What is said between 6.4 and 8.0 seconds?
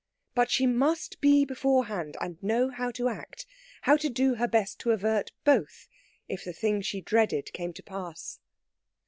the thing she dreaded came to